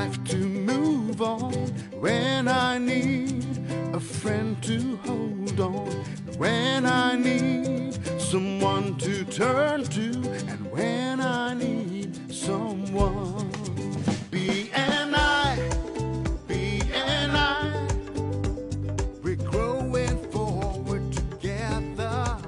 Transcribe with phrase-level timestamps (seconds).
[0.00, 1.52] life to move on
[2.00, 3.44] when I need
[3.92, 5.88] a friend to hold on
[6.38, 10.10] when I need someone to turn to
[10.48, 13.50] and when I need someone
[14.30, 15.58] B and I
[16.46, 17.70] B and I
[19.22, 22.38] we're growing forward together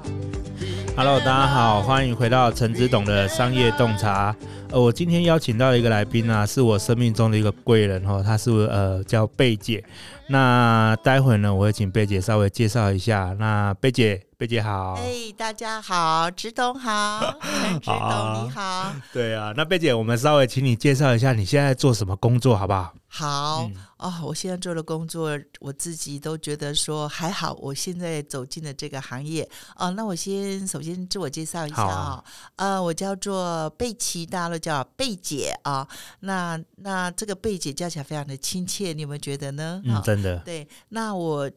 [0.95, 4.35] Hello，大家好，欢迎回到陈之董的商业洞察。
[4.74, 9.84] 呃，我今天邀请到的一个来宾啊，是我生命中的一个贵人哦，他是呃叫贝姐。
[10.30, 13.36] 那待会呢，我会请贝姐稍微介绍一下。
[13.38, 14.20] 那贝姐。
[14.36, 17.20] 贝姐好，哎，hey, 大家好，直董好，
[17.80, 22.92] 陈之董你好，对啊，那贝姐，我们稍微请你介绍一下你现在做什么工作，好不好？
[23.06, 27.56] 好、嗯、哦，我现在做的工作，我自己都觉得说还好。
[27.60, 32.24] 我现在走进了这个行业，哦，那我先首先自我介绍一下啊，
[32.56, 35.86] 呃，我叫做贝奇，大家都叫贝姐啊。
[36.20, 39.82] 那那这个贝姐叫起来非常的亲切，你有没有觉得呢？
[39.84, 40.38] 嗯，真的。
[40.38, 41.50] 对，那我。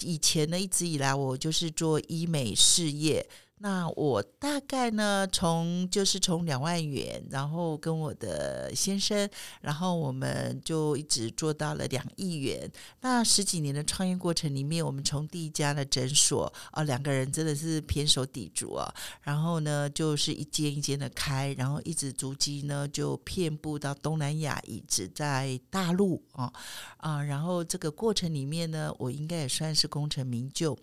[0.00, 3.24] 以前呢，一直以来我就是做医美事业。
[3.62, 9.28] 那我大概呢，从就是从两万元，然后跟我的先生，
[9.60, 12.70] 然后我们就一直做到了两亿元。
[13.02, 18.90] 那十几年的创业过程里面，我们从第一家的诊所啊，两个人真的是偏手抵足啊。
[19.20, 26.50] 然后呢，就是一间一间的开，然后一直足迹呢就遍布到东南亚，一直在大陆啊
[26.96, 27.22] 啊。
[27.22, 30.74] 然后这个过程里面呢，我应该也算是功成名就。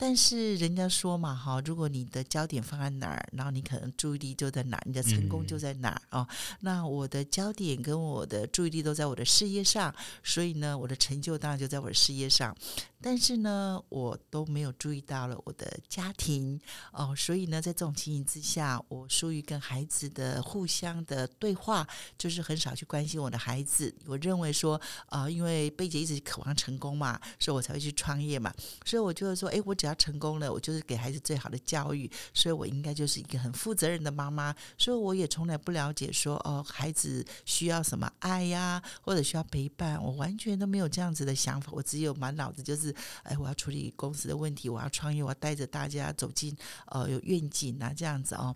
[0.00, 6.26] 但是人家说嘛，哈，如果你的焦点放在哪儿，然后你可能注意力就在哪儿，你的成功就在哪儿啊。
[6.60, 12.56] 那我的焦点跟我的注意力都在我的事业上，所以呢，我的成就当然就在我的事业上。
[13.02, 16.60] 但是呢，我都没有注意到了我的家庭
[16.92, 21.86] 哦，所以呢，在这种情形之下，我疏于跟孩子的互相的对话，
[22.18, 23.94] 就是很少去关心我的孩子。
[24.06, 28.52] 我认为说，啊、呃，因为贝姐一直渴望成功嘛，所以我才会去创业嘛。
[28.84, 34.54] 所以我就是说，哎，我只要成功了，我就是给孩子最好的教育，所以我应该就是一个很负责任的妈妈。
[34.78, 41.72] 所以我也从来不了解说，哦，孩子需要什么爱呀，或者需要陪伴，我完全都没有这样子的想法。
[41.72, 42.94] 我只有满脑子就是。
[43.22, 48.54] 哎，我要处理公司的问题，我要创业，我要带着大家走进呃有愿景啊这样子哦，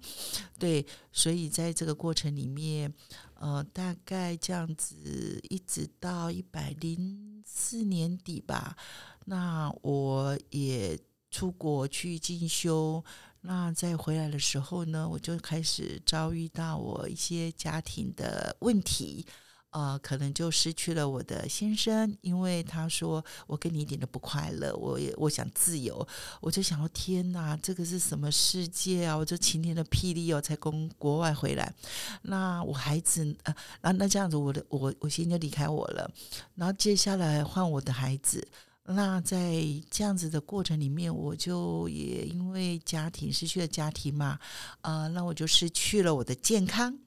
[0.58, 2.92] 对，所以在这个过程里面，
[3.34, 8.76] 呃，大概这样子一直到一百零四年底吧，
[9.24, 10.98] 那我也
[11.34, 13.02] 出国去进修，
[13.40, 19.26] 那在回来的时候呢，我就开始遭遇到我一些家庭的问题。
[19.70, 26.06] 呃，可能就失去了我的先生，因为他说我跟你一点都不快乐，我也我想自由，
[26.40, 29.16] 我就想说天哪，这个是什么世界啊？
[29.16, 31.74] 我就晴天的霹雳哦，才从国外回来，
[32.22, 33.52] 那我孩子呃，
[33.82, 36.08] 那那这样子，我的我我先生就离开我了，
[36.54, 38.46] 然后接下来换我的孩子，
[38.86, 44.38] 那在这样子的过程里面，我就也因为家庭失去了家庭嘛，
[44.82, 46.98] 呃，那我就失去了我的健康。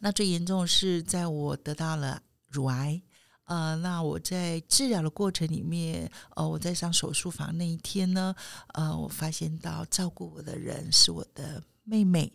[0.00, 3.02] 那最严重是，在我得到了乳癌，
[3.44, 8.34] 呃，那我在治疗的过程里面，呃，我在上手术房那一天呢，
[8.72, 12.32] 呃，我发现到照顾我的人是我的妹妹，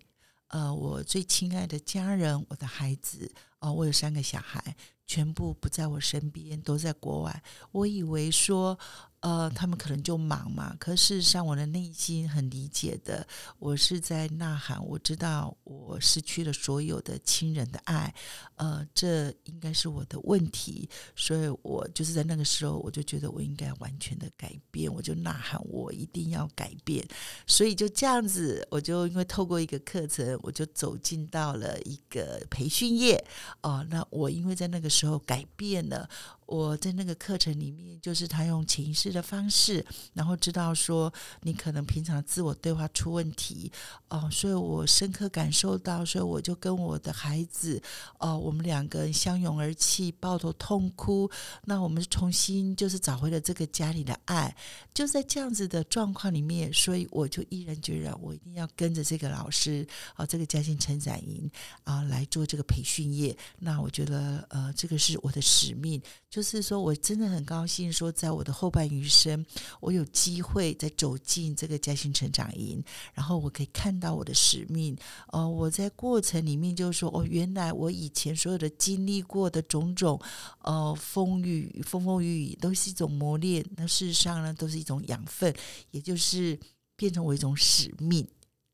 [0.50, 4.76] 呃，我最亲爱的家人，我的孩子，呃，我有三个小孩，
[5.12, 7.44] 全部不在我身边，都在国外。
[7.74, 8.80] 我以为说。
[9.22, 13.26] 呃，他们可能就忙嘛，可事实上，我的内心很理解的，
[13.60, 18.14] 我是在呐喊，我知道我失去了所有的亲人的爱，
[18.56, 27.08] 呃，这应该是我的问题，所以我就是在那个时候，我就觉得我应该完全的改变，我就呐喊，我一定要改变，
[27.46, 33.24] 所以就这样子，我就因为透过一个课程，我就走进到了一个培训业，
[33.62, 36.10] 哦、那我因为在那个时候改变了。
[36.52, 41.12] 我在那个课程里面，就是他用潜意识的方式，然后知道说
[41.44, 43.72] 你可能平常自我对话出问题
[44.10, 47.82] 哦，所以我深刻感受到，所以我就跟我的孩子
[48.20, 51.32] 哦，我们两个人相拥而泣，抱头痛哭。
[51.64, 54.54] 那我们重新就是找回了这个家里的爱，
[54.94, 61.50] 就在这样子的状况里面，所以我就毅然决然，我一定要跟着这个老师啊、哦，这个家庭成长营
[61.86, 63.34] 啊来做这个培训业。
[63.58, 66.02] 那我觉得呃，这个是我的使命。
[66.30, 69.46] 就就是说，我真的很高兴，说在我的后半余生，
[69.80, 72.84] 我有机会再走进这个嘉兴成长营，
[73.14, 74.98] 然后我可以看到我的使命。
[75.28, 80.20] 呃，我在过程里面就是说，哦，原来我以前所有的经历过的种种，
[80.64, 83.64] 呃，风雨风风雨雨，都是一种磨练。
[83.78, 85.54] 那事实上呢，都是一种养分，
[85.92, 86.60] 也就是
[86.96, 88.28] 变成我一种使命。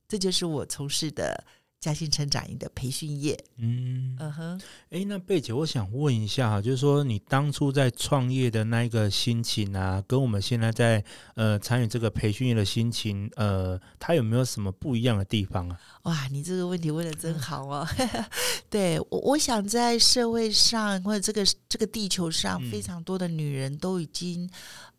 [0.08, 1.44] 这就是我从事的
[1.80, 3.38] 嘉兴成长营的培训业。
[3.58, 11.04] 嗯嗯哼，哎，那贝姐，我想问一下哈，就是说你当初在创业的那一个心情啊，跟我们现在在
[11.36, 15.80] 呃参与这个培训业的心情，呃，它有没有什么不一样的地方啊？
[16.04, 17.88] 哇，你这个问题问的真好哦。
[18.70, 24.50] 对我，我想在社会上或者这个这个地球上，非常多的女人都已经。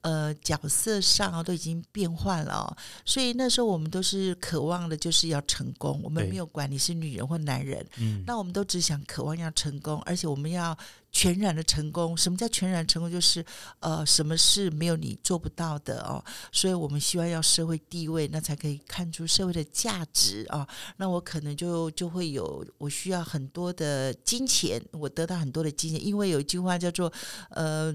[0.08, 2.64] 呃，角色上啊都已经变换了哦，
[3.05, 6.00] 所以那时候我们都是渴望的，就是要成功。
[6.02, 10.75] 我们没有管你是女人或男人，嗯，那我们都只想渴望要成功，而且我们要
[11.12, 12.16] 全然的成功。
[12.16, 13.12] 什么叫全然成功？
[13.12, 13.44] 就是
[13.81, 16.25] 呃，什么事没有你做不到的哦。
[16.50, 20.69] 所以我们希望要社会地位，那才可以看出社会的价值啊，哦。
[20.96, 27.12] 那我可能就就会有，我需要很多的金钱，我得到很多的金钱，因为有一句话叫做
[27.50, 27.94] 呃。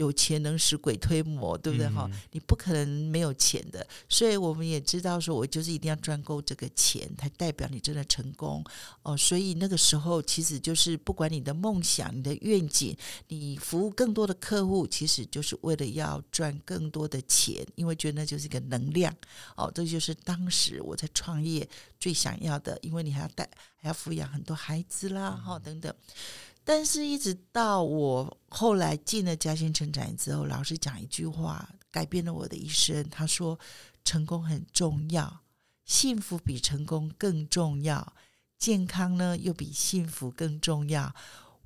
[0.00, 2.08] 有钱能使鬼推磨，对不对哈？
[2.10, 8.64] 嗯、你不可能没有钱的，所以我们也知道，说我就是一定要赚够这个钱，才代表你真的成功
[9.02, 9.14] 哦。
[9.14, 12.96] 所以那个时候，其实就是不管你的梦想、你的愿景，
[13.28, 19.14] 你服务更多的客户，其实就是为了要赚更多的钱，因为觉得那就是一个能量
[19.54, 19.70] 哦。
[19.74, 21.68] 这就是当时我在创业
[21.98, 23.46] 最想要的，因为你还要带，
[23.76, 25.94] 还要抚养很多孩子啦，哈、嗯，等等。
[26.72, 33.04] 但是，一直到我后来进了嘉兴成长营之后，老师讲一句话，改变了我的一生。
[33.10, 33.58] 他说
[34.06, 35.40] ：“成功很重要，
[35.84, 38.12] 幸福比成功更重要，
[38.56, 41.12] 健康呢又比幸福更重要。”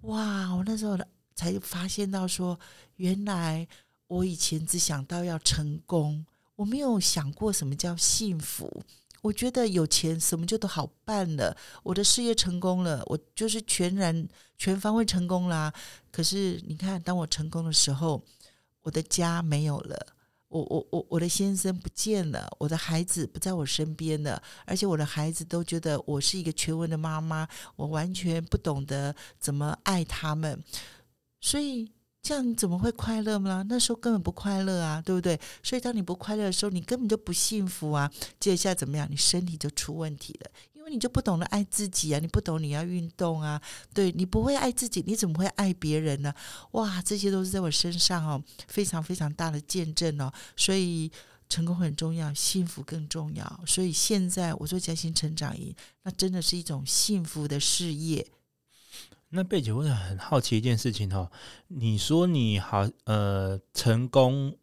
[0.09, 0.55] 哇！
[0.55, 0.99] 我那时候
[1.35, 2.59] 才发现到说，
[2.97, 3.69] 原来
[4.07, 6.25] 我以前只想到要成功，
[6.57, 8.83] 我没有想过什么叫幸福。
[9.25, 14.29] 我觉得有钱什么就都好办了，我的事业成功了，我就是全然
[14.59, 15.73] 全方位成功啦。
[16.13, 18.23] 可是你看，当我成功的时候，
[18.83, 19.97] 我的家没有了，
[20.49, 30.63] 我我我我的先生不见了，我的孩子不在我身边了，而且我的孩子都觉得我是一个全文的妈妈，我完全不懂得怎么爱他们，
[31.41, 31.91] 所以。
[32.25, 33.63] 这样你怎么会快乐吗？
[33.69, 35.39] 那时候根本不快乐啊，对不对？
[35.63, 38.11] 所以当你不快乐的时候，你根本就不幸福啊。
[38.41, 39.07] 接下来怎么样？
[39.11, 43.61] 你身体就出问题了，因为你就不懂得爱自己啊，你不懂你要运动啊，
[43.93, 46.33] 对，你不会爱自己，你怎么会爱别人呢？
[46.71, 50.33] 哇，这些都是在我身上哦，非常非常大的见证哦。
[50.57, 51.13] 所以
[51.51, 53.61] 成功很重要，幸福更重要。
[53.67, 58.27] 所以现在我做嘉兴成长营，那真的是一种幸福的事业。
[59.37, 61.29] 那贝姐，我很好奇一件事情哈，
[61.67, 64.57] 你说你好，呃，成功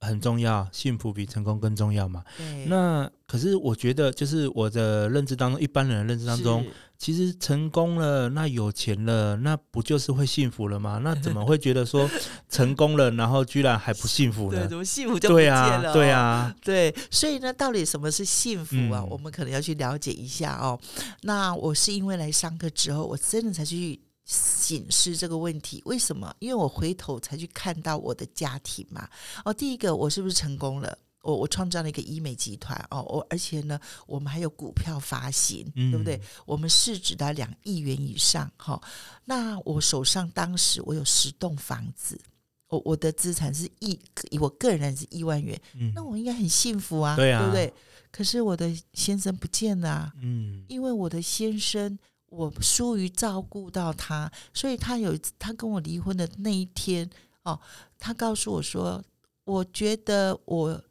[0.00, 2.22] 很重要，幸福比成功更重要嘛？
[2.36, 2.66] 对。
[2.66, 6.64] 那可是我觉得，就是我的认知当中，一般人的认知当中，
[6.96, 11.00] 其实成功了，那有钱了，那不就是会幸福了吗？
[11.02, 12.08] 那怎么会觉得说
[12.48, 14.60] 成功了，然后居然还不幸福呢？
[14.60, 15.92] 对，怎么幸福就不见了？
[15.92, 19.00] 对啊， 对，所以呢，到底什么是幸福啊？
[19.00, 20.78] 嗯、我们可能要去了解一下哦。
[21.22, 24.00] 那我是因为来上课之后，我真的才去。
[24.28, 26.34] 审视这个问题，为什么？
[26.38, 29.08] 因为我回头才去看到我的家庭嘛。
[29.42, 30.98] 哦，第一个，我是不是成功了？
[31.22, 36.20] 我我创造了一个医美集团哦，我而且呢，我们还有股票发行，嗯、对不对？
[36.44, 38.82] 我们市值达两亿元以上哈、哦。
[39.24, 42.20] 那我手上当时我有十栋房子，
[42.68, 43.98] 我我的资产是亿，
[44.38, 47.72] 我个人是亿万元，嗯、那我应该很幸福啊，对啊，对不对？
[48.10, 51.98] 可是我的先生不见了、啊，嗯，因为我的先生。
[52.30, 57.08] 我疏于照顾到他，所以他有他跟我离婚的那一天，
[57.42, 57.58] 哦，
[57.98, 59.02] 他告诉我说
[59.44, 60.84] ：“我觉得我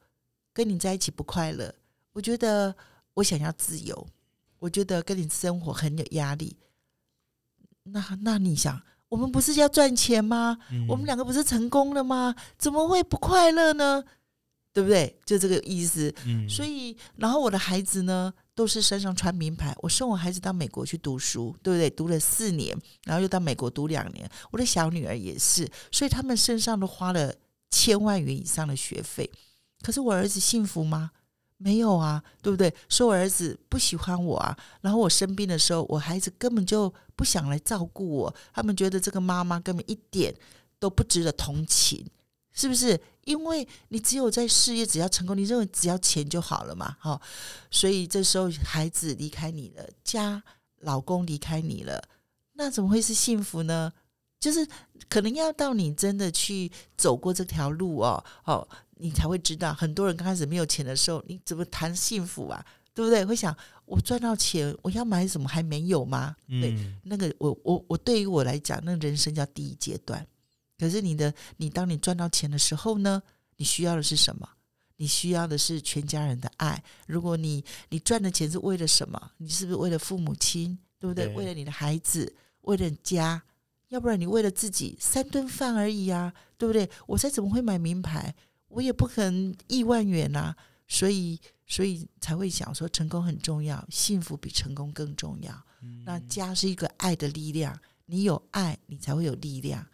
[0.51, 1.73] 跟你在一起不快乐，
[2.13, 2.75] 我觉得
[3.13, 4.07] 我想要自由，
[4.57, 6.57] 我觉得跟你生活很有压力。
[7.83, 10.57] 那那你想，我们不是要赚钱吗？
[10.71, 12.35] 嗯、我们两个不是成功了吗？
[12.57, 14.03] 怎么会不快乐呢？
[14.73, 15.19] 对不对？
[15.23, 16.11] 就这个意思。
[16.25, 19.71] 嗯、所以，然后我的孩子呢？”都是身上穿名牌。
[19.83, 21.87] 我送我孩子到美国去读书，对不对？
[21.91, 24.27] 读了四年，然后又到美国读两年。
[24.49, 27.35] 我的小女儿也是，所以他们身上都花了
[27.69, 29.29] 千万元以上的学费。
[29.83, 31.11] 可是我儿子幸福吗？
[31.57, 32.73] 没有啊，对不对？
[32.89, 34.57] 说我儿子不喜欢我啊。
[34.81, 38.35] 然后我生病的时候，我孩子根本就不想来照顾我。
[38.51, 40.33] 他们觉得这个妈妈根本一点
[40.79, 42.03] 都不值得同情。
[42.57, 42.99] 是不是？
[43.23, 46.97] 因为你只有在事业只要成功，你认为只要钱就好了嘛？
[46.99, 47.21] 哈，
[47.69, 50.41] 所以这时候孩子离开你了，家
[50.79, 52.01] 老公离开你了，
[52.53, 53.93] 那怎么会是幸福呢？
[54.39, 54.67] 就是
[55.09, 59.73] 可能要到你真的去走过这条路哦，哦，你才会知道。
[59.73, 62.65] 很多人刚开始没有钱的时候，你怎么谈幸福啊？
[62.93, 63.23] 对不对？
[63.23, 66.35] 会想我赚到钱，我要买什么还没有吗？
[66.47, 70.25] 嗯、对，那个我我我对于我来讲，那人生叫第一阶段。
[70.77, 73.21] 可是你的，你当你赚到钱的时候呢？
[73.57, 74.47] 你需要的是什么？
[74.97, 76.83] 你需要的是全家人的爱。
[77.07, 79.31] 如果你你赚的钱是为了什么？
[79.37, 80.77] 你是不是为了父母亲？
[80.99, 81.25] 对不对？
[81.25, 83.41] 对为了你的孩子，为了家，
[83.89, 86.89] 要不然你为了自己三顿饭而已啊，对不对？
[87.05, 88.33] 我才怎么会买名牌？
[88.67, 90.55] 我也不可能亿万元啊。
[90.87, 95.51] 所以，所以才会想说，成功很重要，幸福比成功更重要。
[95.81, 99.85] 嗯、那家是一个爱的力量，你有爱，你才会有力量。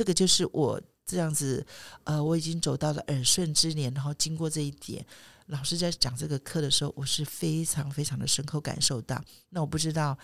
[0.00, 1.62] 这个就是我这样子，
[2.04, 5.04] 呃，我已经走到了耳顺之年，然后经过这一点，
[5.48, 9.22] 老师在讲这个课的时候，我是非常非常的深刻感受到。
[9.50, 10.16] 那我不知道，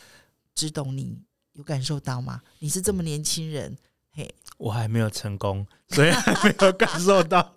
[0.54, 1.14] 只懂你
[1.52, 2.40] 有感受到吗？
[2.60, 3.76] 你是这么年轻人，
[4.14, 7.54] 嘿，我还没有成功，所以还没有感受到。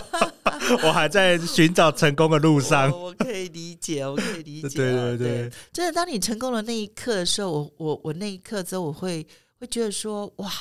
[0.84, 2.90] 我还在寻找成功的路上。
[2.90, 4.76] 我，我可以理解，我可以理解。
[4.76, 9.26] 对对对，对，真的，当你成功的那一刻的时候，我我我那一刻之后，我会
[9.58, 10.52] 会觉得说，哇。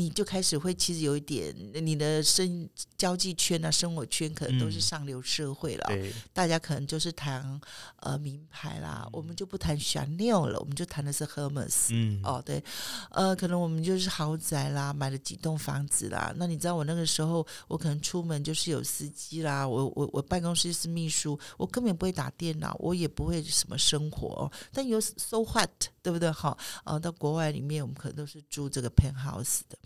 [0.00, 2.66] 你就开始会其实有一点，你的生
[2.96, 5.86] 交际圈啊、生活圈可能都是上流社会了。
[5.90, 7.60] 嗯、大家可能就是谈
[7.96, 11.88] 呃名牌啦，嗯、我们就不谈 Chanel 了，我们就谈的是 Hermes。
[11.90, 12.64] 嗯，哦，对，
[13.10, 16.32] 呃，可能我们就是豪宅啦，买了几栋房子啦。
[16.36, 25.70] 那你知道我那个时候，我可能出门就是有司机啦，我我我办公室是秘书，我根本不会打电脑，我也不会什么生活，但有 so what？
[26.02, 26.30] 对不对？
[26.30, 29.76] 好，呃，到国外里面，我们可能都是住这个 penthouse 的，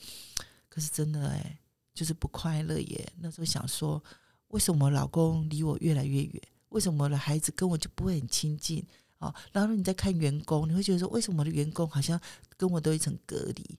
[0.69, 1.59] 可是真的哎，
[1.95, 3.13] 就是不快乐耶。
[3.21, 4.03] 那时候想说，
[4.49, 6.43] 为什么老公离我越来越远？
[6.71, 8.85] 为什么我的孩子跟我就不会很亲近？
[9.19, 12.21] 哦，然后你再看员工，你会觉得说，为什么我的员工好像
[12.57, 13.79] 跟我都一层隔离？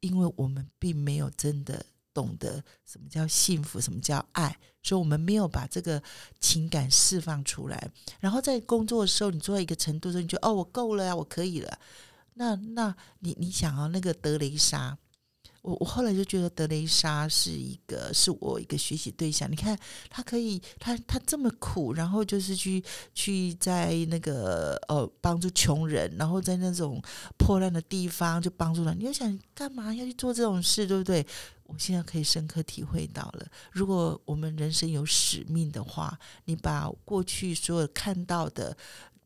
[0.00, 1.86] 因为我们并没有真的。
[2.12, 6.02] 懂得什么叫幸福，什么叫爱，所以我们没有把这个
[6.40, 7.88] 情感释放出来。
[8.18, 11.78] 然后在工作的时候，你做到一个程度的时候，你觉得哦，我够了呀，我可以了。
[12.34, 14.98] 那那你你想啊，那个德雷莎。
[15.62, 19.50] 我我后来就觉得德雷莎是一个是我一个学习对象。
[19.50, 22.82] 你看，他可以，他他这么苦，然后就是去
[23.14, 27.02] 去在那个呃帮助穷人，然后在那种
[27.36, 28.92] 破烂的地方就帮助他。
[28.94, 31.26] 你要想干嘛要去做这种事，对不对？
[31.64, 33.46] 我现在可以深刻体会到了。
[33.70, 38.76] 如果我们人生有使命的话，你把过去所有看到的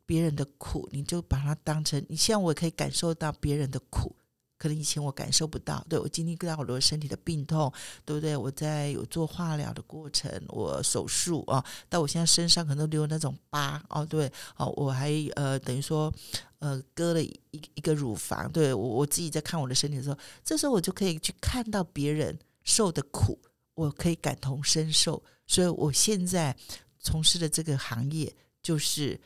[0.04, 4.14] 别人的苦，你就把它当成你，像我可以感受到别人的苦。
[4.56, 7.72] 可能以前我感受不到，对，我经历过好多身体的病痛，
[8.04, 8.36] 对不对？
[8.36, 16.12] 我在有做化疗的过程，我手术啊，到我现在身上可能都留那种疤哦，对，哦，我还呃等于说
[16.60, 23.38] 呃割了一一个乳房，对，我我自己在看我的身体的时候，这时候我就可以去看到别人受的苦，
[23.74, 26.56] 我可以感同身受，所以我现在
[27.00, 29.20] 从事的这个行业就是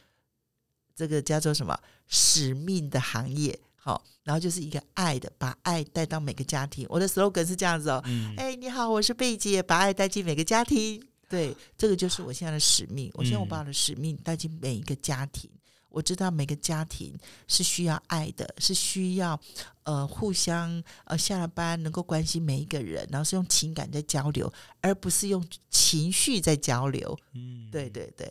[0.96, 3.60] 这个叫做什么使命的行业。
[3.76, 6.86] 好，然后就是一个爱的，把爱带到每个家庭。
[6.90, 11.02] 我的 slogan 是这样子哦，嗯、哎，你好，我是贝姐，把爱带进每个家庭。
[11.30, 13.10] 对，这个就是我现在的使命。
[13.14, 15.48] 我希望我把我的使命带进每一个家庭。
[15.54, 15.58] 嗯、
[15.88, 19.40] 我知道每个家庭是需要爱的，是需要
[19.84, 27.18] 呃互相呃下了班能够关心每一个人，然后是用情感在交流，而不是用情绪在交流。
[27.32, 28.30] 嗯，对对对。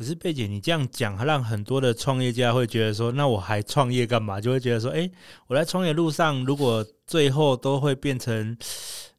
[0.00, 4.40] 可是贝姐，你这样讲，还让很多的创业家会觉得说，那我还创业干嘛？
[4.40, 5.10] 就会觉得说，哎，
[5.46, 8.56] 我在创业路上，如果最后都会变成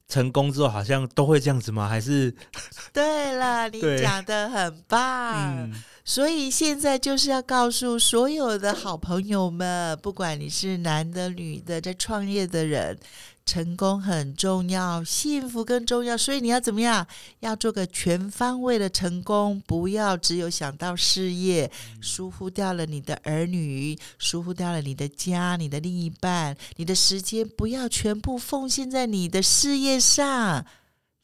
[0.07, 1.87] 成功之后，好像都会这样子吗？
[1.87, 2.33] 还是？
[2.91, 5.55] 对了，你讲的很棒。
[5.55, 5.71] 嗯，
[6.03, 12.97] 所以现在就是要告诉所有的好朋友们，不管你是男的、女的，在创业的人。
[13.45, 17.05] 成功很重要，幸福更重要，所以你要怎么样？
[17.39, 21.69] 要做个全方位的成功，不要只有想到事业，
[21.99, 30.65] 疏忽掉了你的儿女，疏忽掉了你的家、你的另一半，你的时间不要全部奉献在你的事业上。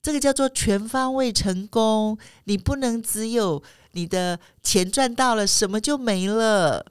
[0.01, 6.85] 这个叫做全方位成功，你不能只有你的钱赚到了，什么就没了。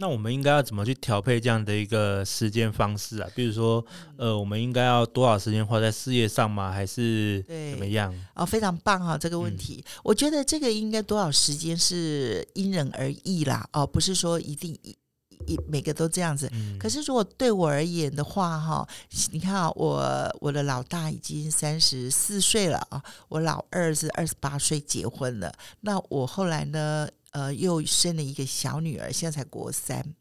[0.00, 3.28] 那我们应该要怎么去调配这样的一个时间方式啊？
[3.34, 3.84] 比如说，
[4.16, 6.70] 呃，我们应该要多少时间花在事业上吗？
[6.70, 8.14] 还是怎么样？
[8.34, 13.68] 哦，非常棒哈，这个问题，嗯、我觉得这个应该多少时间是因人而异啦。
[13.72, 14.96] 哦，不是说一定一
[15.46, 16.48] 一每个都这样子。
[16.52, 18.88] 嗯、可是如果对我而言的话，哈，
[19.32, 25.52] 你看啊，我我的老大已经三十四岁了啊，我老二是二十八岁结婚了。
[25.80, 27.08] 那我后来呢？
[27.32, 30.14] 呃，又生了一个小女儿，现在才国三。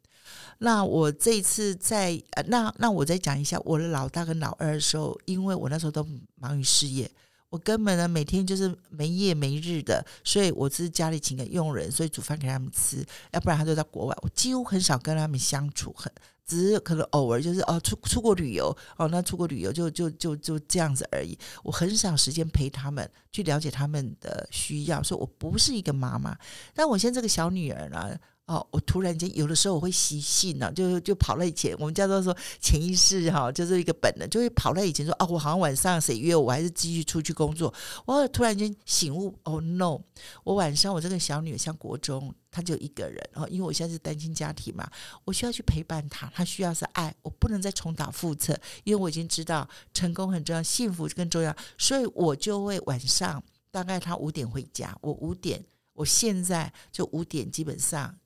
[0.59, 7.09] 那我这一次在呃，那那我再讲一下我的老大跟老二的时候，因为我那时候都忙于事业，
[7.49, 16.11] 我根本呢每天就是没夜没日的，所以我是家里请个佣人，所以煮饭给他们吃，要不然他都在国外，我几乎很少跟他们相处，很
[16.45, 26.37] 只是可能偶尔就是哦出出国旅游哦，那出国旅游就就就就这样子而已，我很少时间陪他们去了解他们的需要，所以我不是一个妈妈，
[26.73, 28.17] 但我现在这个小女儿呢。
[28.47, 37.73] 哦，我突然间有的时候我会习性呢、就就跑到以前，我们叫做说潜意识哈，就是一个本能，就会跑到以前说，哦，我好像晚上谁约我，我还是继续出去工作。
[38.05, 39.99] 我突然间醒悟，哦，no，
[40.45, 44.89] 我晚上我这个小女儿像国中，她就一个人，哦，因为我现在是单亲家庭嘛，
[45.25, 55.61] 我需要去陪伴她，她需要是爱，我不能再重蹈覆辙，因为我已经知道成功很重要，幸福更重要，所以我就会晚上大概她五点回家，我五点，
[55.91, 58.17] 我现在就五点基本上。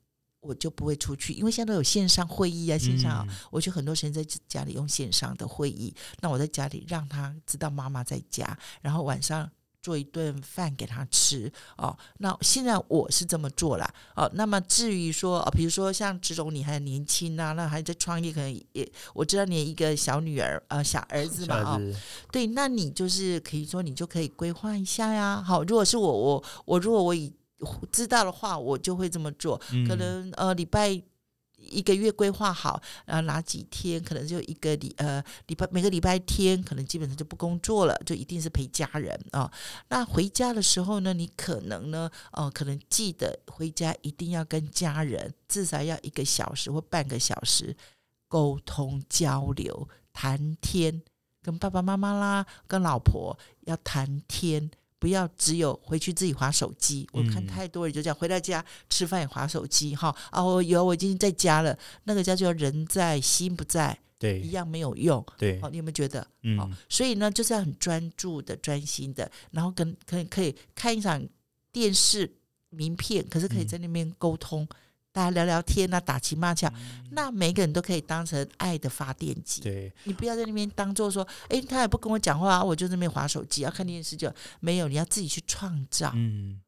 [0.42, 5.94] 我就不会出去，因为现在都有线上会议啊，线上，嗯、我就很多时间在家里用线上的会议。
[6.20, 9.50] 那我在家里让他知道妈妈在家，然后晚上
[9.84, 11.96] 做一顿饭给他吃哦。
[12.18, 14.30] 那现在我是这么做了哦。
[14.34, 21.94] 那么至于说，哦，比如说像执总你还年轻啊，那还在创业，可能也我知道你一个小女儿呃小儿子嘛啊、哦，
[22.32, 25.40] 对，那你就是可以说你就可以规划一下呀。
[25.42, 27.32] 好，如果是我我我如果我以
[27.92, 29.58] 知道的话，我就会这么做。
[29.88, 31.02] 可能呃，礼拜
[31.58, 39.52] 一个月规划好，然后哪几天可能就一个礼呃礼拜每个礼拜天，可能基本上就不工作了，就一定是陪家人啊、哦。
[39.90, 47.78] 那回家的时候呢，你可能呢，哦、呃，可能记得回家一定要跟家人至少要一个小时或半个小时
[48.28, 51.04] 沟通交流谈天，
[51.44, 54.72] 跟爸爸妈妈啦，跟老婆要谈天。
[55.02, 60.44] 不要只有回去自己划手机，我看太多人就这样，回到家吃饭也划手机哈啊！
[60.44, 66.28] 我有我已经在家了，那个叫做人在心不在，对，一样没有用，对，好你有没有觉得？
[66.44, 71.20] 嗯，哦，所以呢，就是要很专注的、专心的，然后跟可以可以看一场
[71.72, 72.32] 电视
[72.70, 74.62] 名片，可是可以在那边沟通。
[74.64, 74.76] 嗯
[75.14, 79.62] 大家聊聊天啊，打情骂俏，嗯、那每个人都可以当成爱的发电机。
[79.62, 86.12] 对，你不要在那边当做说，哎，他也不跟我讲话，我就在那边划手机，要看电视就没有，你要自己去创造。
[86.16, 86.62] 嗯，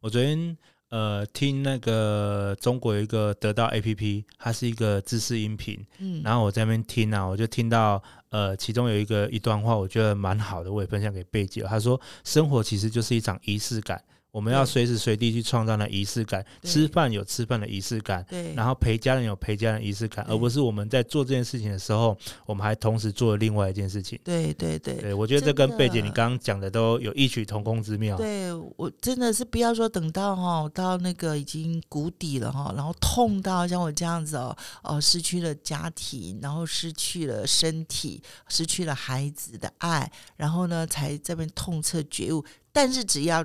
[0.00, 0.56] 我昨天
[0.88, 11.62] 呃听那个中国有一个得到 APP，它是一个知识音频，嗯，然后我在那边听啊，我就听到呃其中有一个一段话，我觉得蛮好的，我也分享给贝姐。
[11.62, 14.02] 他说，生活其实就是一场仪式感。
[14.34, 24.18] 我们要随时随地去创造那仪式感，吃饭有吃饭的仪式感，对，然后陪家人有陪家人仪式感，而不是我们在做这件事情的时候，我们还同时做了另外一件事情。
[24.24, 28.16] 对对对，对我觉得这跟贝姐你刚刚讲的都有异曲同工之妙。
[28.16, 42.44] 对，我真的是不要说等到哈到那个已经谷底了哈，然后痛到像我这样子哦哦失去了家庭，然后失去了身体，失去了孩子的爱，然后呢才这边痛彻觉悟。
[42.72, 43.44] 但是只要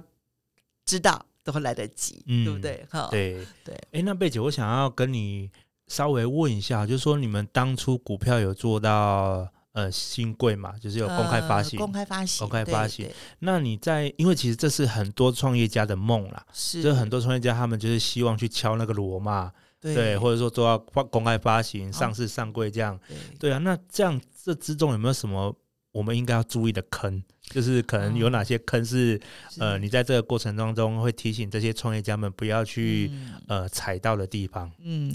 [0.89, 2.83] 知道都会来得及，嗯、对不对？
[2.89, 3.75] 哈，对对。
[3.91, 5.51] 哎，那贝姐，我想要跟你
[5.87, 10.73] 稍微问一下，就是说你们当初股票有做到呃新贵嘛？
[10.79, 13.07] 就是有公开发行，呃、公开发行，公开发行。
[13.37, 23.59] 那你在，因为其实这是很多创业家的梦啦，是，就是很多创业家他们就是希望去敲那个锣嘛，对，对，或者说做到公开发行、上市上柜这样，对，对啊。
[23.59, 25.55] 那这样这之中有没有什么？
[25.91, 34.71] 我们应该要注意的坑，就是可能有哪些坑是，是呃，你在这个过程当中会提醒这些创业家们不要去、嗯、呃踩到的地方。
[34.79, 35.13] 嗯，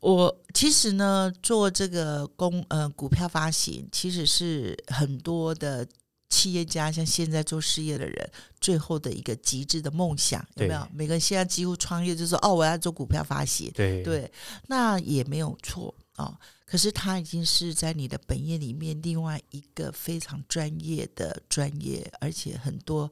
[0.00, 5.86] 我其实呢做这个公呃股票发行，其实是很多的
[6.28, 10.88] 企业家像现在做事业的人最后的一个极致的梦想，有没有？
[10.94, 14.30] 每个人现在几乎创业就是说哦，我要做股票发行，对对，
[14.68, 16.03] 那也没有错啊。
[16.16, 23.10] 哦可是他已经是在你的本业里面另外一个非常专业的专业，而且很多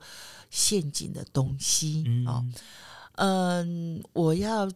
[0.51, 2.43] 陷阱的东西啊。
[3.17, 4.69] 嗯，嗯，我要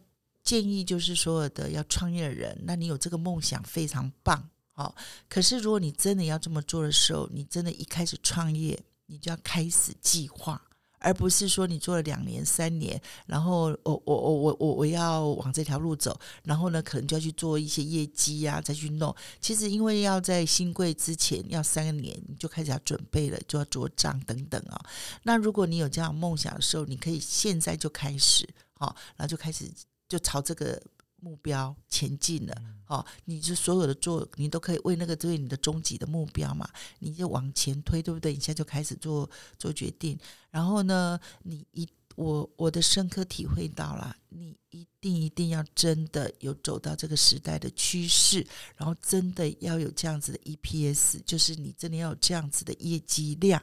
[0.43, 4.93] 建议就是所有的要创业的人，那你有这个梦想非常棒哦。
[5.27, 10.61] 可是如果你真的要这么做的时候，你真的一开始创业，你就要开始计划。
[10.99, 19.15] 而不是说你做了两年三年，然后我我我我我我要往这条路走，然后呢，可能就要去做一些业绩呀、啊，再去弄。
[19.39, 24.79] 其实因为要在新贵之前要三年，你就开始要准备了，就要做账等等啊、
[25.23, 29.65] 那如果你有这样梦想的时候，你可以现在就开始，好、哦，然后就开始
[30.09, 30.81] 就朝这个。
[31.19, 32.55] 目标前进了，
[32.87, 38.33] 哦，你就所有的做，你都可以为那个作为你的终极的目标嘛，你就往前推，对不对？
[38.33, 40.17] 你现在就开始做做决定，
[40.49, 53.61] 然后呢，你一我我的深刻体会到了，你一定一定要真的有走到这个时代的趋势，然后真的要有这样子的 EPS，就是你真的要有这样子的业绩量，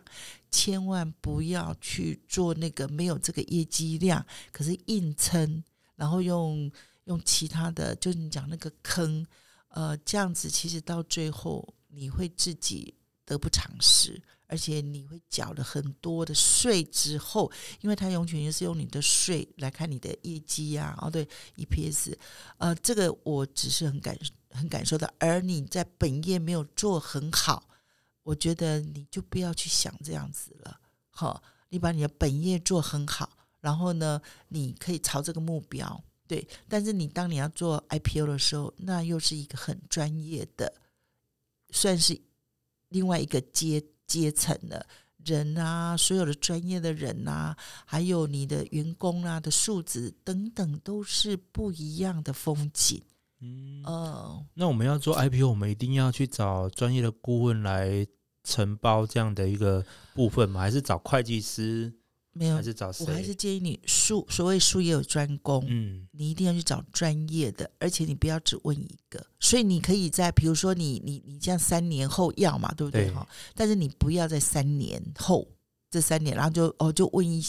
[0.53, 5.65] 千万不要去做那个没有这个业绩量，可是硬撑，
[5.97, 6.71] 然后用
[7.05, 9.27] 用其他的，就是你讲那个坑，
[9.69, 14.23] 呃，这样子其实到最后你会自己得不偿失。
[14.47, 22.15] 而且你会缴了很多的税之后，因为它永远就是用你的税来看你的业绩呀、啊，哦对，EPS，
[22.59, 24.17] 呃，这个我只是很感
[24.51, 25.11] 很感受到。
[25.19, 27.67] 而你在本业没有做很好，
[28.23, 30.79] 我觉得你就不要去想这样子了。
[31.09, 36.47] 好，你把你的本业做很好，然后呢，你可以朝这个目标，对。
[36.69, 40.73] 但是你当你要做 IPO 的时候，那又是一个很专业的，
[41.71, 42.21] 算是
[42.89, 43.83] 另外一个阶。
[44.07, 44.87] 阶层的
[45.25, 47.57] 人啊，所有的专业的人啊，
[47.87, 53.03] 还有你的员工啊的素质等等，都是不一样的风景。
[53.41, 58.07] 嗯，呃，那我们要做 IPO，我们一定要去找专业的顾问来
[58.45, 59.83] 承包这样的一个
[60.13, 60.61] 部分吗？
[60.61, 61.91] 还是找会计师？
[62.35, 63.05] 没有，还是找谁？
[63.07, 69.25] 我还是建议你术，所谓术业有专攻，嗯，你一定要去找专业的，而且你不要只问一个。
[69.41, 73.11] 所以你可以在，比如说你你你这样三年后要嘛，对不对？
[73.13, 75.47] 哈，但是你不要在三年后
[75.91, 77.41] 这三年，然后就哦就问一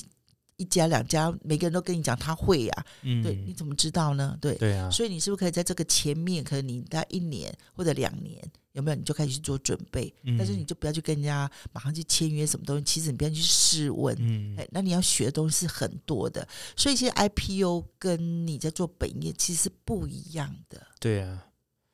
[0.57, 4.37] 一家两家，每个人都跟你讲他会呀、啊，嗯，对，你怎么知道呢？
[4.39, 4.89] 对，对啊。
[4.89, 8.41] 所以你是不是可以在这个前面，可能你待一年或者两年？
[8.73, 8.95] 有没有？
[8.95, 12.83] 你就开始去做准备，嗯、但是你就不要去跟人家马上去签约什么东西。
[12.83, 16.45] 其实你不要去试问，嗯，哎，那你要学的东西是很多的。
[16.75, 20.85] 所以，其实 IPO 跟你在做本业其实是不一样的。
[20.99, 21.47] 对啊，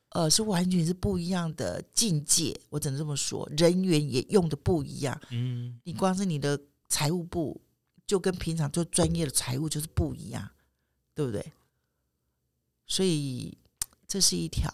[0.09, 2.59] 呃，是完全是不一样的境界。
[2.69, 5.19] 我只能这么说，人员也用的不一样。
[5.29, 7.61] 嗯，你光是你的财务部，
[8.11, 10.49] 就跟平常做专业的财务就是不一样，
[11.15, 11.53] 对不对？
[12.85, 13.57] 所以，
[14.05, 14.69] 这是一条。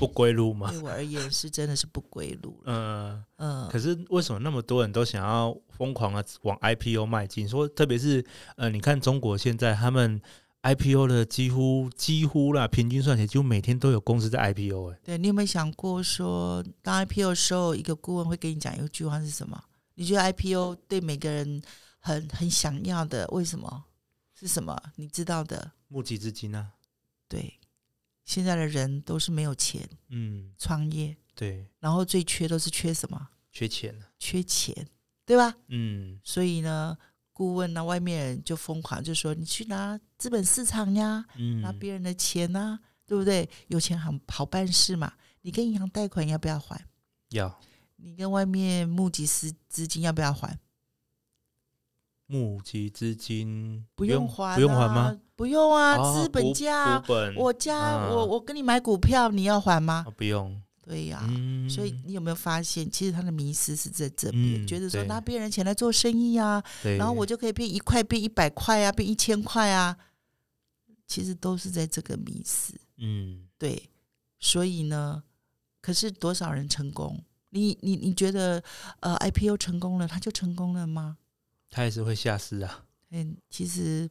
[0.00, 0.68] 不归路吗？
[0.72, 2.60] 对我而言是真的是不归路。
[2.64, 3.68] 嗯嗯。
[3.68, 7.48] 可是为什么那么多人都想要疯狂的往 IPO 迈进？
[7.48, 8.24] 说特别是
[8.56, 10.20] 呃，你看中国现在他们
[10.64, 14.98] IPO 的几乎几乎啦，平均算起来几乎每天都有公司在 IPO 哎。
[15.04, 19.62] 对，你有没有想过说，当 IPO 的时候，一个顾问会跟你讲一句话是什么？
[19.94, 21.62] 你觉得 IPO 对每个人
[22.04, 23.84] 很很想要的，为什么？
[24.34, 24.78] 是什么？
[24.96, 25.72] 你知道的？
[25.88, 26.72] 募集资金啊。
[27.26, 27.58] 对。
[28.26, 33.28] 现在的人都是没有钱，嗯，创业对，然后最缺都是缺什么？
[33.52, 34.86] 缺钱，缺钱，
[35.24, 35.54] 对吧？
[35.68, 36.96] 嗯，所以呢，
[37.32, 43.48] 顾问呢、啊，外面人就疯狂就说：“你去拿资本市场呀，嗯、拿别人的钱呐、啊，对不对？
[43.68, 45.12] 有钱好好办事嘛。
[45.42, 46.86] 你跟银行贷款要不要还？
[47.30, 47.60] 要。
[47.96, 50.58] 你跟外面募集资资金要不要还？
[52.26, 55.16] 募集资金不用还、啊，不用还吗？
[55.36, 60.04] 不用啊，资、哦、本家，本我家、啊、我我跟你买股票，你要还吗？
[60.06, 60.60] 哦、不用。
[60.86, 61.18] 对呀、
[61.66, 66.62] 所以你有没有发现，其实他的迷失是在这边，嗯、觉得说拿别人钱来做生意啊，
[66.98, 69.96] 然后我就可以变一块变一百块啊，变一千块啊，
[71.06, 72.74] 其实都是在这个迷失。
[72.98, 73.88] 嗯，对。
[74.38, 75.22] 所以呢，
[75.80, 77.18] 可是多少人成功？
[77.48, 78.62] 你你你觉得
[79.00, 81.16] 呃 IPO 成功了，他就成功了吗？
[81.74, 82.84] 他也是会下市啊。
[83.10, 84.08] 嗯，其实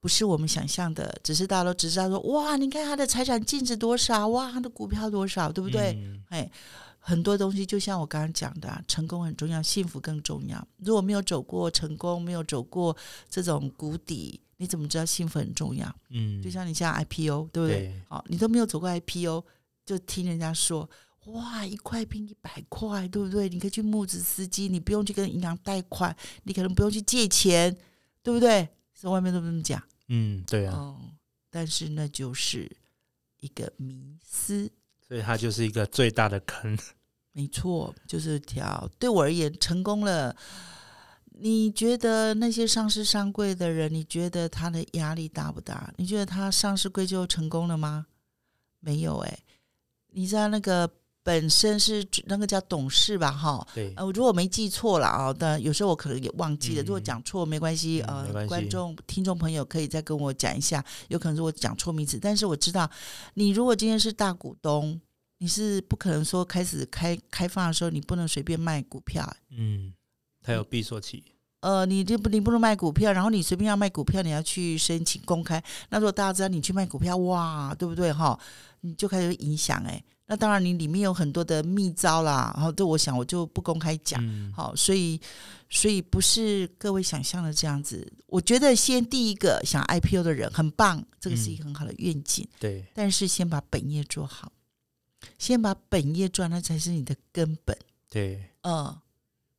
[0.00, 5.92] 不是我们想象的，只是大家都只知道说，哇，你看他的财产净值多少，哇，他的股票多少，对不对？
[5.96, 6.50] 嗯、哎，
[6.98, 10.66] 很多东西就像我刚刚讲的、啊，成功很重要，幸福更重要。
[10.78, 12.96] 如果没有走过成功，没有走过
[13.30, 15.94] 这种谷底，你怎么知道幸福很重要？
[16.10, 17.78] 嗯，就像你像 IPO，对不对？
[17.78, 19.44] 对哦，你都没有走过 IPO，
[19.86, 20.90] 就听人家说。
[21.32, 23.48] 哇，一块拼一百块，对不对？
[23.48, 27.76] 你可以去募资司机，你不用去跟银行贷款，你可能不用去借钱，
[28.22, 28.66] 对不对？
[28.94, 29.82] 在外面都这么讲。
[30.08, 30.74] 嗯，对啊。
[30.74, 31.00] 哦，
[31.50, 32.70] 但是那就是
[33.40, 34.70] 一个迷思，
[35.06, 36.78] 所以它就是一个最大的坑。
[37.32, 40.34] 没错，就是条对我而言成功了。
[41.40, 45.92] 你觉得那些上市上柜的人，你觉得他的压力大不大？
[45.98, 48.06] 你觉得他上市柜就成功了吗？
[48.80, 49.38] 没有哎，
[50.12, 50.90] 你知道那个。
[51.28, 62.90] 本身是那个叫董事吧，哈，对，呃，如果没记错了啊，但有时候我可能也忘记了，嗯、如果讲错没关系，呃，观众、听众朋友可以再跟我讲一下，有可能是我讲错名字，但是我知道，
[63.34, 64.98] 你如果今天是大股东，
[65.36, 69.92] 你是不可能说开始开开放的时候，你不能随便卖股票，嗯，
[70.42, 71.22] 他有闭锁期，
[71.60, 75.62] 呃，你就不你不能卖股票，然后你随便要卖股票，你要去申请公开。
[75.90, 78.40] 那如果大家知道你去卖股票，哇，对不对哈？
[78.80, 80.02] 你就开始影响哎。
[80.30, 84.22] 那当然，你里面有很多的秘招啦，然后这，我想我就不公开讲。
[84.22, 85.18] 嗯、好，所以
[85.70, 88.06] 所以不是各位想象的这样子。
[88.26, 92.44] 我觉得先第一个想 IPO 的人很棒，这个是一个很好的愿景。
[92.44, 94.52] 嗯、对，但是先把本业做好，
[95.38, 97.74] 先把本业赚，那才是你的根本。
[98.10, 98.94] 对，嗯，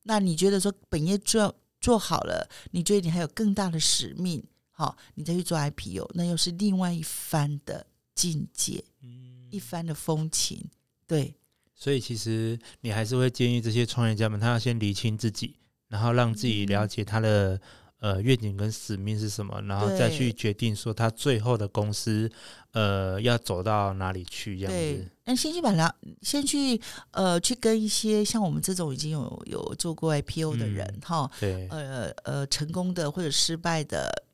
[0.03, 8.83] 那你觉得说本业做做好了，你觉得你还有更大的使命，好，你再去做 IPO，那又是另外一番的境界。
[9.01, 9.28] 嗯。
[9.49, 10.63] 一番的风情，
[11.07, 11.35] 对，
[11.75, 15.55] 所以其实你还是会建议这些创业家们，他要先理清自己，
[15.87, 17.55] 然后让自己了解他的、
[17.99, 22.31] 嗯、呃愿景跟使命是什么，然后再去决定说他最后的公司
[22.71, 25.09] 呃要走到哪里去这样子。
[25.25, 26.79] 那先去把它，先去
[27.11, 34.25] 呃去跟一些像我们这种已经有有做过 IPO 的人哈，嗯、对，呃呃成功的或者失败的。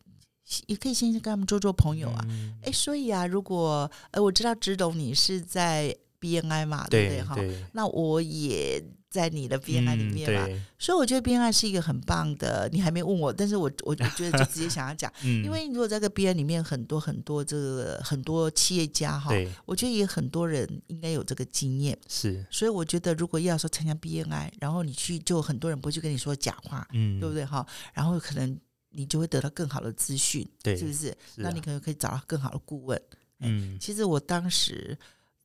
[0.67, 2.25] 也可以先跟他们做做朋友啊，
[2.61, 7.63] 哎、嗯，所以啊，如果呃，我知道知董你是在 BNI 嘛，对，对不对哈？
[7.73, 12.69] 那我也在你的 BNI 里面嘛，嗯、所以我觉得 BNI 是一个很棒的。
[12.71, 19.31] 你还没问我，但是我我觉得就直接想要讲， 嗯、因为如果在这个 BNI 里面很多很多这个很多企业家哈，
[19.65, 27.65] 我觉得也很多人应该有这个经验，是，所以我觉得如果要说参加 BNI，然后你去，就很多人不会去跟你说假话，嗯，对不对哈？
[27.93, 28.57] 然后可能。
[28.95, 31.15] 你就会得到更好的资讯，对，是不是？
[31.35, 33.01] 是啊，那你可能可以找到更好的顾问。
[33.39, 34.97] 嗯，其实我当时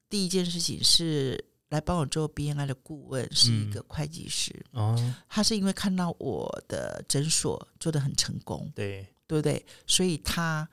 [0.08, 4.54] 第一件事情是来帮我做 BNI 的顾问，是一个会计师。
[4.72, 9.64] 哦，嗯，他是因为看到我的诊所做得很成功，对，对不对？
[9.86, 10.68] 所以他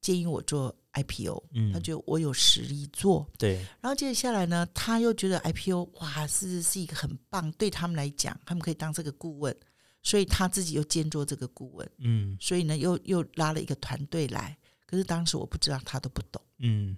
[0.00, 3.56] 建议我做 IPO，嗯，他觉得我有实力做，对。
[3.80, 9.54] 然后接下来呢，他又觉得 IPO 哇，是是一个很棒，对他们来讲，他们可以当这个顾问。
[10.02, 14.56] 所以他自己又兼做这个顾问，嗯，所以呢，又又拉了一个团队来。
[14.86, 16.96] 可是当时我不知道他都不懂，嗯。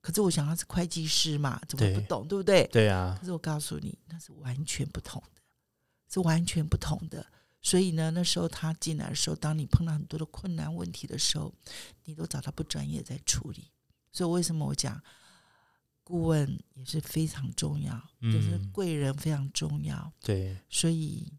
[0.00, 2.68] 可是我想他是会计师嘛，怎么不懂，对，对不对？
[2.72, 3.16] 对啊。
[3.20, 5.42] 可是我告诉你，那是完全不同的，
[6.08, 7.24] 是完全不同的。
[7.60, 11.52] 所以呢，那时候他进来的时候，当你碰到很多的困难问题的时候，
[12.04, 13.70] 你都找他不专业在处理。
[14.10, 15.00] 所以为什么我讲
[16.02, 20.12] 顾问也是非常重要，嗯，就是贵人非常重要。
[20.20, 21.30] 对，所以。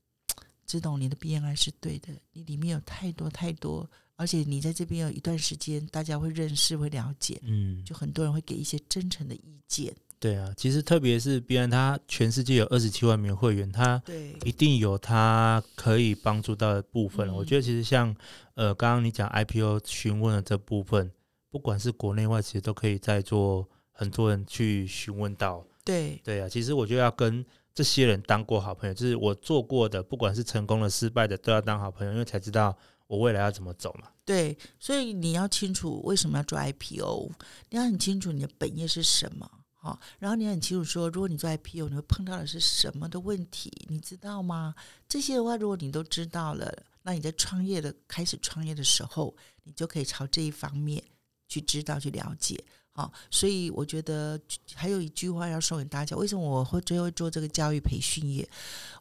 [0.70, 9.92] 执董你的 BNI 是对的，你里面有太多太多，而且你在这边有一段时间，大家会认识、会了解，嗯，就很多人会给一些真诚的意见。
[10.20, 14.00] 对啊，其实特别是 BNI，它全世界有二十七万名会员，它
[14.46, 17.28] 一定有它可以帮助到的部分。
[17.28, 18.16] 对我觉得其实像
[18.54, 21.12] 呃，刚刚你讲 IPO 询问的这部分，
[21.50, 25.66] 不管是国内外，其实都可以在做很多人去询问到。
[25.84, 27.44] 对对啊，其实我觉得要跟。
[27.80, 34.10] 这些人当过好朋友，就是我做过的，不管是成功的、失败的，都要当好朋友，因为才知道我未来要怎么走嘛。
[34.26, 37.32] 对，所以你要清楚为什么要做 IPO，
[37.70, 44.76] 你要很清楚你的本业是什么，好，然后你要很清楚说，如果你做 IPO，你会碰到的是什么的问题，你知道吗？
[45.08, 51.02] 这些的话，如果你都知道了，那你在创业的开始创业的时候，你就可以朝这一方面
[51.48, 52.62] 去知道、去了解。
[53.30, 54.40] 所以我觉得
[54.74, 58.50] 还有一句话要送给大家：为什么我会最后做这个教育培训业？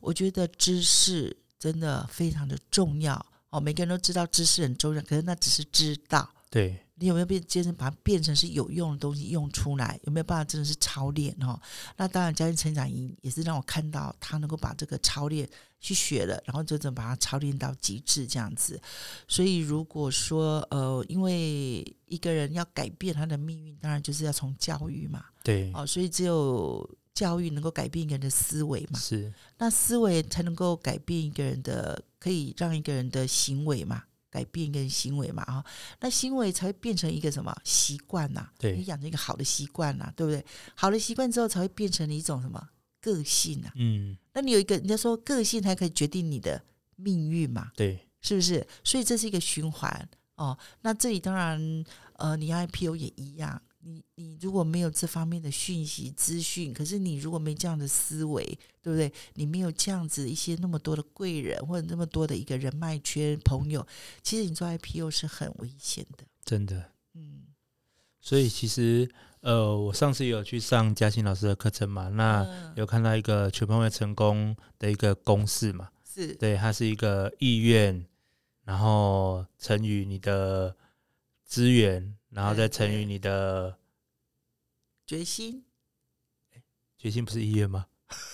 [0.00, 3.58] 我觉得知识真的非常的重要哦。
[3.58, 6.28] 每个人都知道知识很重要，可是那只是知道。
[6.50, 6.84] 对。
[7.00, 9.98] 你有没有变，真正把它变成是有用的东西用出来？
[10.04, 11.61] 有没有办法真的是操练哈？
[11.96, 15.48] 那当然，家庭成长营也是让我看到他能够把这个操练
[15.80, 18.80] 去学了，然后真正把它操练到极致这样子。
[19.28, 25.24] 所以，如果说呃，因为一个人要改变他的命运，当然就是要从教育嘛。
[25.44, 25.70] 对。
[25.74, 28.98] 哦，所以只有教育能够改变一个人的思维嘛。
[28.98, 29.32] 是。
[29.58, 34.02] 那思维才能够改变一个人的，可以让一个人的行为嘛。
[34.38, 35.64] 改变一个行为嘛，啊，
[36.01, 38.48] 那行为才会变成一个什么习惯呐？
[38.57, 40.44] 对，你养成一个好的习惯呐，对不对？
[40.77, 42.68] 好的习惯之后，才会变成一种什么
[43.01, 43.68] 个性呐？
[43.74, 46.62] 嗯，那你有一个人家说个性才可以决定你的
[46.94, 47.72] 命运嘛？
[47.74, 48.64] 对，是不是？
[48.85, 50.57] 所以这是一个循环哦。
[50.83, 53.61] 那这里当然，呃，你 IPO 也一样。
[53.80, 58.44] 你你如果没有这方面的讯息资讯，可是你如果没这样的思维，
[58.82, 59.12] 对不对？
[59.34, 63.86] 你没有这样子一些那么多的贵人或者那么多的一个人脉圈朋友，
[64.22, 66.90] 其实你做 IPO 是很危险的，真的。
[67.14, 67.42] 嗯，
[68.20, 69.08] 所以其实
[69.40, 78.04] 呃，我上次有去上嘉欣老师的课程嘛，那有看到一个全方位成功的一个公式嘛，是对，它是一个意愿，
[78.64, 80.76] 然后乘以你的
[81.48, 82.14] 资源。
[82.30, 83.78] 然后再乘以你的
[85.06, 85.64] 决心，
[86.98, 87.87] 决心不是意愿吗？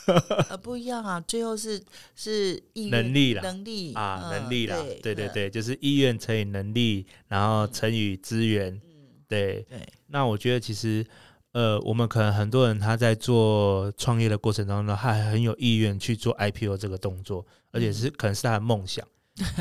[0.50, 1.80] 呃，不一样啊，最后是
[2.16, 9.62] 是意愿能力啦，能力啊，嗯、能力啦，对对对对，就是意愿乘以能力，然后乘以资源，嗯，对。
[9.70, 9.88] 对。
[10.08, 11.06] 那我觉得其实，
[11.52, 19.06] 呃，我们可能很多人他在做创业的过程当中，他还很有意愿去做 IPO 这个动作，而且是可能是他的梦想，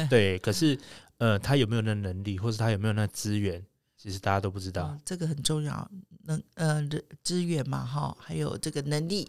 [0.10, 0.40] 对。
[0.40, 0.78] 可是，
[1.18, 3.66] 呃，他有没有那能力，或是他有没有那资源？
[3.96, 5.90] 其实大家都不知道，嗯、这个很重要，
[6.26, 6.86] 能呃
[7.22, 9.26] 资源嘛哈，还有这个能力，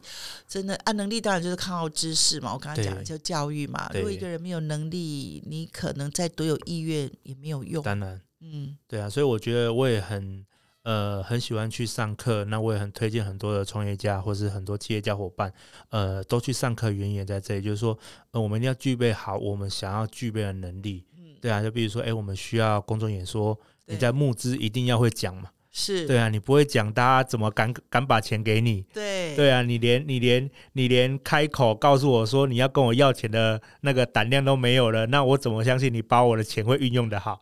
[0.49, 2.53] 真的按、啊、能力当然就是靠知识嘛。
[2.53, 3.89] 我刚才讲的叫教育嘛。
[3.95, 7.85] 如果一个人没有能力，你可能再多有意愿也没有用。
[7.85, 10.45] 当然，嗯，对啊，所以我觉得我也很
[10.83, 15.53] 呃很喜欢去上课，那我也很推荐很多的创业家或是很多企业家伙伴，
[15.91, 16.91] 呃，都去上课。
[16.91, 17.97] 原因也在这里，就是说，
[18.33, 21.05] 呃，我们一定要具备好我们想要具备的能力。
[21.45, 23.59] 嗯，对啊，就比如说，哎，我们需要公众演说。
[23.87, 25.51] 你在募资一定要会讲嘛？
[25.71, 28.83] 是对啊，你不会讲，大家怎么敢敢把钱给你？
[28.95, 37.39] 对对啊，你连你连你连开口告诉我说你要跟我要钱的那个胆量都没有了，那我怎么相信你把我的钱会运用的好？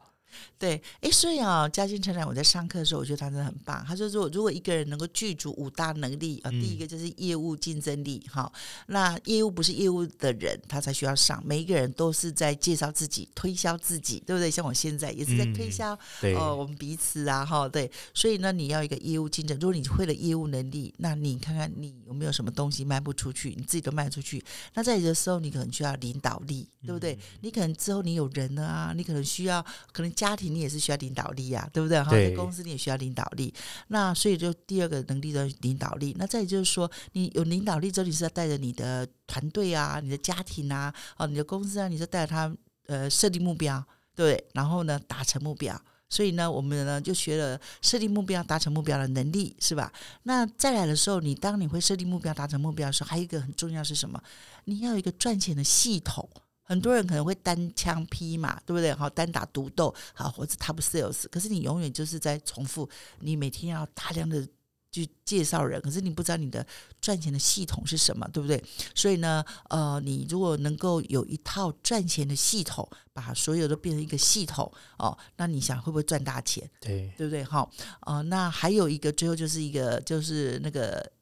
[0.58, 3.84] 对，哎，所以啊，嘉兴成长，我在上课的时候，我觉得他真的很棒。
[3.86, 11.42] 他说，如果如果一个人能够具足五大能力啊，第一个就是业务竞争力，哈、嗯，那业务不是业务的人，他才需要上。
[11.46, 14.50] 每一个人都是在介绍自己、推销自己，对不对？
[14.50, 15.92] 像我现在也是在推销，
[16.36, 17.90] 哦、我们彼此啊，哈，对。
[18.14, 24.42] 所以呢，你要一个业务竞争，如果你会了业务能力，那你看看你有没有什么东西卖不出去，你自己都卖出去。
[24.74, 27.14] 那在有的时候，你可能需要领导力，对不对？
[27.14, 30.54] 嗯、你可能之后你有人了啊，你可能需要，可能家庭。
[30.54, 32.00] 你也是需要领导力呀、啊，对不对？
[32.02, 33.52] 哈，在公司你也需要领导力。
[33.88, 36.14] 那所以就第二个能力的领导力。
[36.18, 42.56] 那再就是说，你有领导力之后，你是要带着你的团队啊、你的家庭啊、哦，你的公司啊，你是带着他
[42.86, 45.80] 呃设定目标，对，然后呢达成目标。
[46.08, 49.90] 所以呢，我们呢就学了设定目标、达成目标的能力，是吧？
[50.24, 54.22] 那再来的时候，你当你会设定目标、达成目标的时候，还有一个很重要是什么？
[54.66, 56.28] 你要有一个赚钱的系统。
[56.64, 58.92] 很多人可能会单枪匹马，对不对？
[58.94, 61.24] 好，单打独斗，好，或者 top sales。
[61.30, 62.88] 可是你永远就是在重复，
[63.20, 64.46] 你每天要大量的
[64.90, 66.64] 去介绍人，可是你不知道你的
[67.00, 68.62] 赚钱的系统是什么，对不对？
[68.94, 76.70] 所以呢，呃，你如果能够有一套赚钱的系统，把所有都变成一个系统哦，那你想会不会赚大钱？
[76.80, 77.42] 对，对不对？
[77.42, 77.70] 好，
[78.02, 81.12] 呃，那还有一个，最后就是一个，就是那个。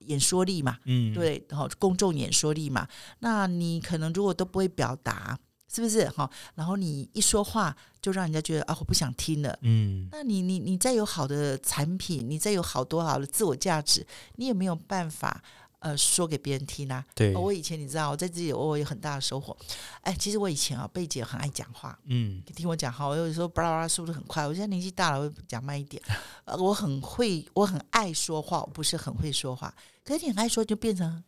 [0.00, 2.86] 演说力嘛，嗯，对，然后公众演说力嘛，
[3.20, 5.38] 那你可能如果都不会表达，
[5.72, 6.08] 是不是？
[6.08, 6.28] 哈？
[6.54, 15.42] 然后你一说话就让人家觉得啊，我不想听了，嗯，那你你你再有好的产品，你再有好多好的自我价值，你也没有办法
[15.80, 17.04] 呃说给别人听啊。
[17.14, 19.56] 对，我以前你知道我在这里我有很大的收获，
[20.02, 26.02] 哎，其实我以前啊贝姐很爱讲话，嗯，听我讲哈，我有时候巴拉巴拉速度很快，我现在年纪大了，我讲慢一点，
[26.44, 29.74] 呃， 我很会，我很爱说话，我不是很会说话。
[30.04, 31.22] 可是你很爱说，就变成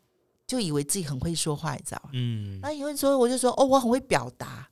[0.47, 2.11] 就以为自己很会说话，你知道吗？
[2.13, 2.59] 嗯。
[2.61, 4.69] 那有人说，我就说哦，我很会表达，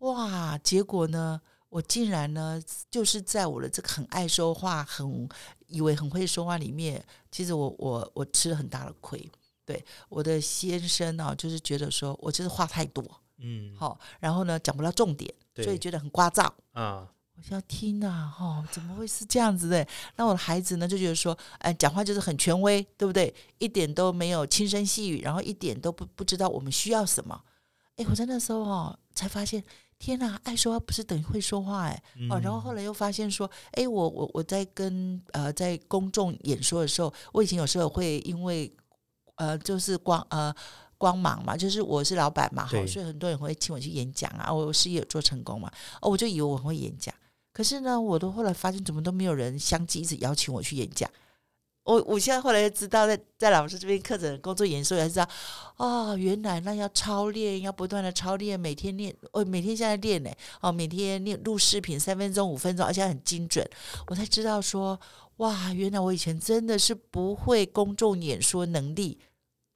[0.00, 0.58] 哇！
[0.58, 1.40] 结果呢，
[1.74, 5.28] 我竟然呢，就是在我的这个很爱说话、很
[5.66, 9.28] 以为很会说话里面，其实我我我吃了很大的亏。
[9.64, 13.04] 对我的先生呢、啊，就是觉得说我就是话太多，
[13.38, 17.08] 嗯，好，然后呢讲不到重点，所以觉得很聒噪啊。
[17.36, 19.84] 我想听呐，哦，怎么会是这样子的？
[20.14, 23.34] 那我的孩子呢，就觉得说，哎，讲话就是很权威，对不对？
[23.58, 27.42] 一点都没有轻声细语，然后一点都不不知道我们需要什么。
[27.96, 29.64] 哎，我在那时候哦，才发现，
[30.04, 38.70] 天哪，爱说话不是等于会说话，哎，哦，然后后来又发现说，哎，我我我在跟呃在公众演说的时候，我以前有时候会因为
[39.36, 40.54] 呃就是光呃
[40.98, 47.14] 光芒嘛，就是我是老板嘛，好，所以很多人会请我去演讲啊，我事业有做成功嘛，哦，我就以为我很会演讲。
[47.50, 51.10] 可是呢，我都后来发现，怎么都没有人相继一直邀请我去演讲。
[51.84, 55.28] 我我现在后来知道在，在老师这边课程工作演说，才知道，
[55.76, 63.68] 哦，原来那要操练，要不断的操练，每天练，哦，每天现在练呢，哦，每天练录视频，三分钟、五分钟，而且很精准。
[64.06, 64.98] 我才知道说，
[65.36, 69.18] 哇，原来我以前真的是不会公众演说能力。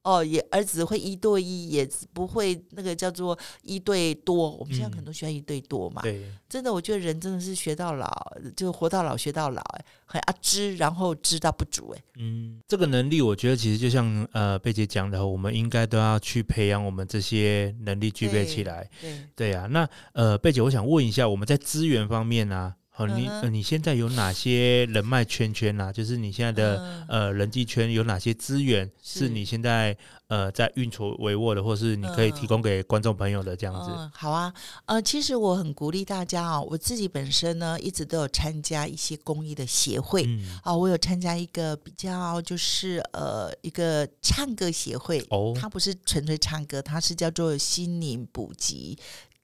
[0.03, 4.49] 哦，也儿子会一对一，也不会那个叫做一对多。
[4.51, 6.01] 我们现在很多学校一对多嘛。
[6.01, 8.09] 嗯、对，真的，我觉得人真的是学到老，
[8.55, 12.01] 就活到老学到老，哎，很啊知，然后知道不足，哎。
[12.17, 18.89] 嗯，这个能力，我觉得其实就像呃贝姐讲的，我们应该都要去培养我们这些能力具备起来。
[19.01, 19.67] 对，对，对啊。
[19.67, 22.75] 那呃贝姐，我想问一下，我们在资源方面呢、啊？
[22.99, 25.93] 好，你、嗯呃、你现在有哪些人脉圈圈呐、啊？
[25.93, 29.95] 就是你现在的、嗯、呃人际圈有哪些资源是，你现在
[30.27, 33.89] 呃在运筹帷幄的，或是你可以提供给观众朋友的这样子？
[33.89, 34.53] 嗯、好啊，
[34.85, 40.27] 呃，其实我很鼓励大家啊、哦，我自己本身呢一直都有参加一些公益的协会
[40.65, 48.97] 哦，我有参加一个比较就是呃一个唱歌协会哦，它不是纯粹唱歌，它是叫做心灵补给。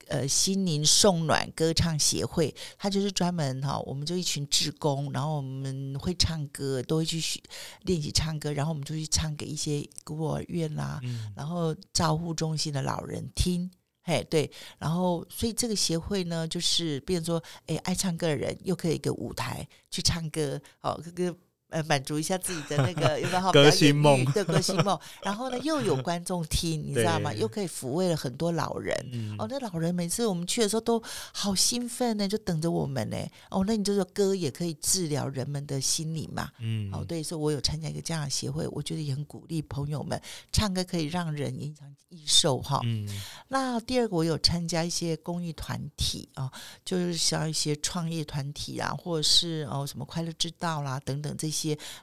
[0.07, 7.41] 呃，心灵送暖歌唱协会，他就是专门哈，我们就一群志工，然后我们会唱歌，都会去学
[7.83, 13.69] 练习唱歌，然后我们就去唱给一些孤儿院啦，嗯、然后照护中心的老人听，
[14.03, 21.35] 嘿，对，然后所以这个协会呢，就是变成说，哎，爱唱歌的人又可以一个舞台去唱歌，哦，这个。
[21.69, 24.23] 呃，满足一下自己的那个 有没有好歌星梦？
[24.31, 24.97] 对，歌星梦。
[25.23, 27.33] 然后呢，又有观众听，你知道吗？
[27.33, 28.95] 又可以抚慰了很多老人。
[29.11, 31.01] 嗯、哦，那老人每次我们去的时候都
[31.33, 33.17] 好兴奋呢，就等着我们呢。
[33.49, 36.49] 哦，那你就说歌也可以治疗人们的心理嘛。
[36.59, 36.93] 嗯。
[36.93, 42.79] 哦，对，所以我有参加一个这样的协会，我觉得也很鼓励朋友们唱歌可以让人延长益寿哈。
[42.83, 43.09] 嗯。
[43.47, 46.51] 那第二个，我有参加一些公益团体啊、哦，
[46.85, 51.54] 就是像一些创业团体啊，或者是哦什么快乐之道啦等等这些。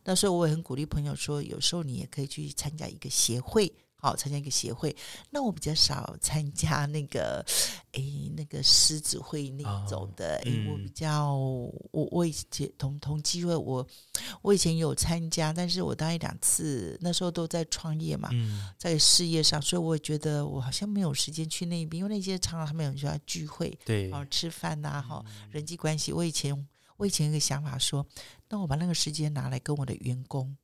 [0.04, 4.94] 那时候我也很鼓励朋友说，有时候你也可以去参加一个协会，好，参加一个协会。
[5.30, 7.44] 那我比较少参加那个，
[7.92, 10.40] 诶，那个狮子会那种的。
[10.44, 13.86] 诶、哦，我比较，我我以前同同机会，我
[14.42, 26.12] 我以前有参加，但是我大概两次，那时候都在创业嘛，嗯、在事业上，所以我也觉得我好像没有时间去那边，因为那些常常他们有需要聚会，对，然后吃饭呐、啊，哈、嗯，人际关系。
[26.12, 26.66] 我以前。
[27.02, 28.06] 我以前有个想法说，
[28.48, 30.56] 那我把那个时间拿来跟我的员工、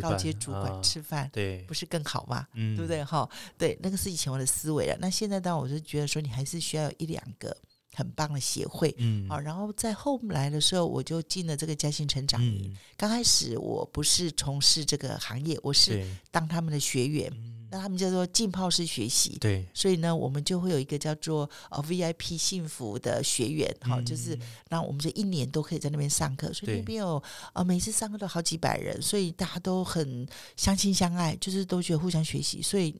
[0.00, 2.48] 高阶主管吃饭，对，不是更好吗？
[2.54, 3.04] 嗯，对不对？
[3.04, 4.98] 哈，对，那个是以前我的思维了。
[5.00, 7.56] 那现在当然我就觉得说，你还是需要有一两个
[7.92, 9.38] 很棒的协会，嗯，好。
[9.38, 12.72] 然后在后来的时候，我就进了这个嘉兴成长营。
[12.72, 17.32] 嗯、刚开始我不是从事这个行业，我是当他们的学员。
[17.72, 27.22] 那他们叫做浸泡式学习，对，所以呢，我们就会有一个叫做呃 VIP 幸福的学员，好、嗯，就是那我们就一年都可以在那边上课，所以那边有
[27.54, 32.94] 呃每次上课都好几百人，所以大家都很相亲相爱，就是都觉得互相学习，所以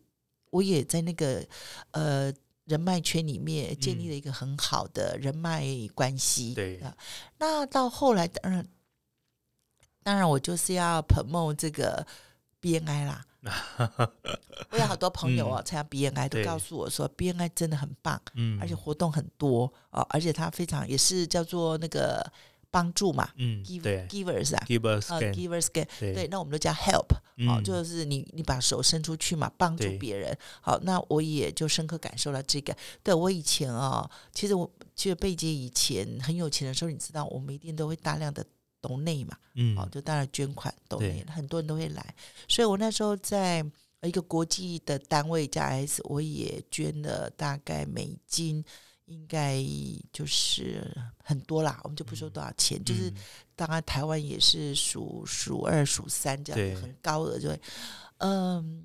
[0.49, 1.47] 我也在那个
[1.91, 2.33] 呃
[2.65, 6.91] 人脉圈里面建立了一个很好的人脉关系，对、嗯、
[7.37, 8.67] 那到后来当然
[10.03, 12.07] 当然我就是要 promote 这个
[12.63, 13.27] BNI 啦。
[14.71, 22.25] 我有好多朋友哦，参加 BNI 都告诉我说，BNI 真的很棒，嗯，而且活动很多哦，而且它非常也是叫做那个
[22.71, 27.07] 帮助嘛，嗯，give givers 啊，givers 啊，givers gain，对，那我们都叫 help，
[27.49, 32.75] 好，就是你你把手伸出去嘛，帮助别人，好，那我也就深刻感受了这个。
[33.03, 38.47] 对我以前啊，其实我其实贝姐以前很有钱的时候，你知道，我们一定都会大量的。
[38.83, 42.15] 抖内嘛，嗯，哦，就当然捐款懂内，很多人都会来，
[42.49, 43.65] 所以我那时候在
[44.03, 48.63] 一个国际的单位加 S，我也捐了大概美金，
[49.07, 49.65] 应该
[50.13, 50.87] 就是
[51.25, 53.11] 很多啦，我们就不说多少钱，嗯、就是
[53.57, 57.59] 当然台湾也是数数二数三这样子，很高额，就会，
[58.19, 58.85] 嗯。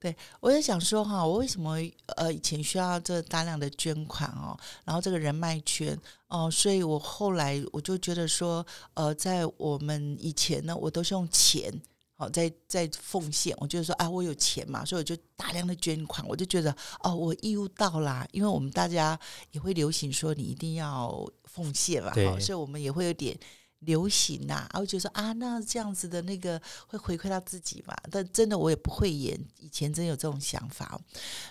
[0.00, 1.76] 对，我也想说哈，我为什么
[2.16, 5.94] 呃以前需要这大量的捐款哦，然后这个人脉圈
[6.28, 11.70] 哦，所以我后来我就觉得说，呃，在我们以前呢，我都是用钱
[12.16, 19.20] 哦，在在奉献，我觉得说啊，我有钱嘛，所以我就大量的捐款，我就觉得哦，我义务到啦，因为我们大家
[19.50, 23.38] 也会流行说你一定要奉献嘛，对，所以我们也会有点。
[23.80, 27.96] 流行呐、啊，然后就说啊，那这样子的那个会回馈到自己嘛？
[28.10, 31.00] 但真的我也不会演，以前真有这种想法。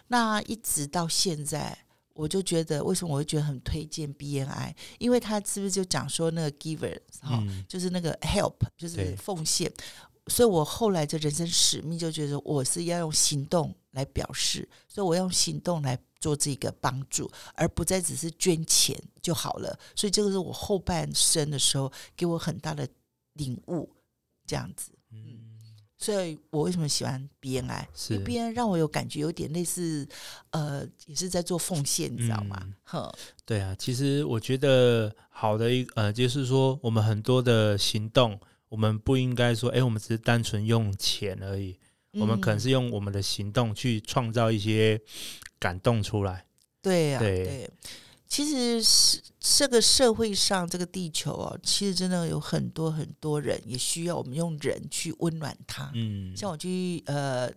[0.07, 1.77] 那一直到现在，
[2.13, 4.75] 我就觉得为什么我会觉得很推荐 BNI？
[4.97, 9.71] 因为他是不是就讲说那个 giver 哈、嗯，就是那个 help，就是奉献。
[10.30, 15.99] 所以我后来的人生使命就觉得我是要用行动来表示，所以我用行动来。
[16.21, 19.80] 做这个帮助，而不再只是捐钱就好了。
[19.95, 22.86] 所以这个是我后半生的时候给我很大的
[23.36, 23.89] 领悟，
[24.45, 24.91] 这样子。
[25.13, 25.39] 嗯，
[25.97, 27.86] 所以我为什么喜欢 BNI？
[27.95, 30.05] 是因为 BNI 让我有感觉，有点类似，
[30.49, 32.67] 呃，也是在做奉献，你知道吗？
[32.84, 33.13] 哼、嗯，
[33.45, 33.73] 对啊。
[33.80, 38.38] 其实我觉得好的一呃，就是说我们很多的行动，
[38.70, 41.78] 我们不应该说，哎，我们只是单纯用钱而已。
[42.13, 44.99] 我们可能是用我们的行动去创造一些
[45.59, 46.45] 感动出来。
[46.82, 47.70] 对呀，对，
[48.28, 55.91] 其实是这个社会上这个地球哦，其实真的有很多很多人也需要我们用人去温暖他。
[55.93, 57.47] 嗯，像我去呃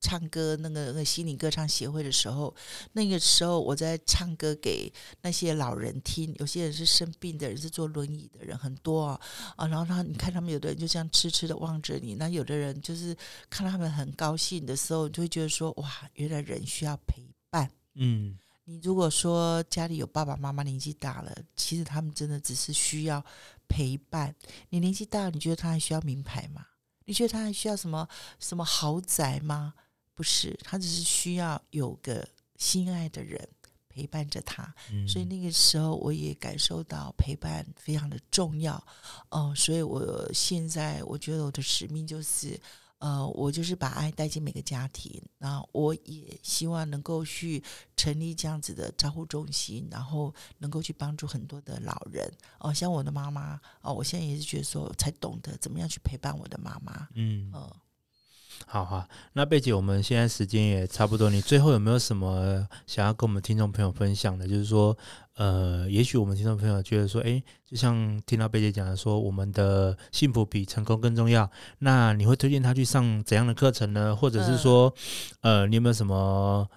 [0.00, 2.54] 唱歌那个那个心灵歌唱协会的时候，
[2.92, 9.20] 那个时候我在唱歌给那些老人听，有些人是生病的人，是坐轮椅的人很多啊
[9.56, 13.14] 啊，然后他你看他们有的人就这样痴痴的望着你，那有的人就是
[13.48, 17.70] 看到他们很高兴的时候，你就会觉得说哇，原来人需要陪伴。
[17.94, 23.22] 嗯，你如果说家里有爸爸妈妈年纪大了，其实他们真的只是需要
[23.68, 24.34] 陪伴。
[24.70, 26.64] 你年纪大了，你觉得他还需要名牌吗？
[27.04, 29.74] 你觉得他还需要什么什么豪宅吗？
[30.20, 33.48] 不是，他只是需要有个心爱的人
[33.88, 38.74] 陪伴着他，嗯、所以那个时候我也感受到陪伴非常的重要。
[39.30, 42.60] 哦、呃，所以我现在我觉得我的使命就是，
[42.98, 45.22] 呃，我就是把爱带进每个家庭。
[45.38, 47.64] 那我也希望能够去
[47.96, 52.30] 成立这样子的照护中心，然后能够去帮助很多的老人。
[52.58, 57.08] 哦、呃，像我的妈妈，哦、呃，我现在也是觉得说，才懂得怎么样去陪伴我的妈妈。
[57.14, 57.74] 嗯，呃
[58.66, 64.46] 好好，那贝姐，我们现在时间也差不多，你最后有没有什么想要跟我们听众朋友分享的？
[64.46, 64.96] 就是说，
[65.34, 74.14] 呃，也许我们听众朋友觉得说，诶，就像听到贝姐讲的说，我们的幸福比成功更重要，那你会推荐他去上怎样的课程呢？
[74.14, 74.94] 或者是说，
[75.40, 76.68] 呃，你有没有什么？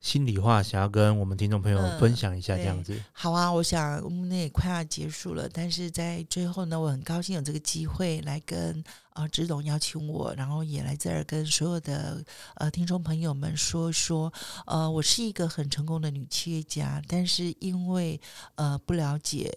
[0.00, 3.04] 心里话想要跟我们听众朋友分享一下，这样子、嗯。
[3.12, 8.82] 好啊，我想我们那也快要结束了，但是在最后呢，我很高兴有这个机会来跟
[9.18, 14.32] 啊执董邀请我，然后也来这儿跟所有的呃听众朋友们说说，
[14.66, 18.20] 呃，我是一个很成功的女企业家，但是因为
[18.54, 19.52] 呃不了解。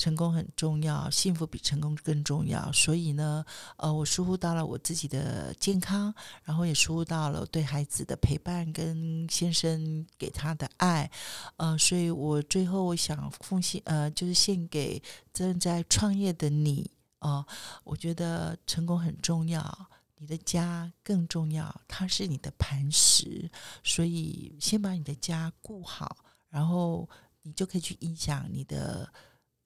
[0.00, 2.72] 成功很重要，幸福比成功更重要。
[2.72, 3.44] 所以呢，
[3.76, 11.10] 呃，我疏忽到了我自己的健康，然后也疏忽到了对孩子的陪伴跟先生给他的爱。
[11.58, 15.02] 呃，所以我最后我想奉献，呃，就是献给
[15.34, 16.90] 正在创业的你。
[17.20, 17.46] 哦、
[17.84, 23.50] 我觉得成功很重要，你的家更重要，它是你的磐石。
[23.84, 26.16] 所以先把你的家顾好，
[26.48, 27.08] 然后
[27.42, 29.10] 你就可以去影响你的。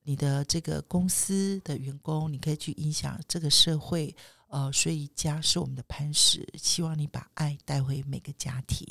[0.07, 4.14] 你的这个公司的员工，你可以去影响这个社会，
[4.48, 8.86] 呃，所以家是我们的磐石，希望你把爱带回每个家庭。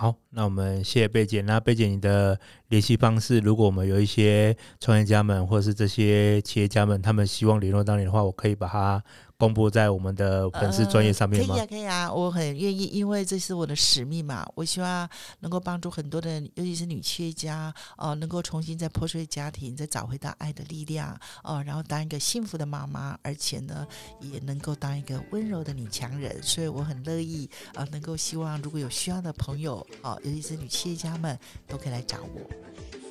[0.00, 1.40] 好，那我们谢谢贝姐。
[1.40, 2.38] 那贝姐，你的
[2.68, 9.02] 联系方式，如果我们有一些创业家们或者是这些企业家们，他们希望联络到你的话，我可以把它。
[9.38, 11.54] 公布在我们的粉丝专业上面吗？
[11.54, 14.44] 呃，可以啊，可以啊，我很愿意，因为这是我的使命嘛。
[14.56, 15.08] 我希望
[15.40, 23.86] 能够帮助很多的，尤其是女企业家，呃，能够重新在破碎家庭再找回到爱的力量，呃，然后当一个幸福的妈妈，而且呢，
[24.20, 26.42] 也能够当一个温柔的女强人。
[26.42, 32.40] 所以我很乐意，呃，能够希望如果有需要的朋友，呃，尤其是女企业家们，都可以来找我。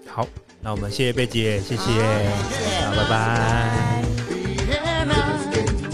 [0.06, 0.28] 好，
[0.60, 1.90] 那我们谢谢贝姐，谢谢，好，
[2.50, 4.04] 谢谢，好，拜拜。
[4.68, 5.87] 拜拜。